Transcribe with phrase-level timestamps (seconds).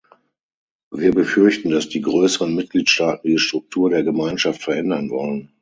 [0.89, 5.49] Wir befürchten, dass die größeren Mitgliedstaaten die Struktur der Gemeinschaft verändern wollen.